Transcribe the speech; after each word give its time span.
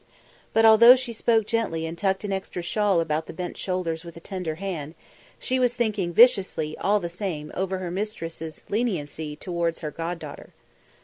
But 0.51 0.65
although 0.65 0.95
she 0.95 1.13
spoke 1.13 1.45
gently 1.45 1.85
and 1.85 1.95
tucked 1.95 2.23
an 2.23 2.33
extra 2.33 2.63
shawl 2.63 3.01
about 3.01 3.27
the 3.27 3.33
bent 3.33 3.55
shoulders 3.55 4.03
with 4.03 4.17
a 4.17 4.19
tender 4.19 4.55
hand, 4.55 4.95
she 5.37 5.59
was 5.59 5.75
thinking 5.75 6.11
viciously 6.11 6.75
all 6.79 6.99
the 6.99 7.07
same 7.07 7.51
over 7.53 7.77
her 7.77 7.91
mistresses 7.91 8.63
leniency 8.67 9.35
towards 9.35 9.81
her 9.81 9.91
god 9.91 10.17
daughter. 10.17 10.53